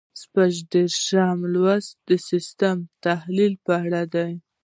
شپږ 0.21 0.53
دېرشم 0.71 1.37
سوال 1.53 1.83
د 2.07 2.09
سیسټم 2.29 2.77
د 2.85 2.87
تحلیل 3.05 3.53
په 3.65 3.71
اړه 3.83 4.01
دی. 4.13 4.31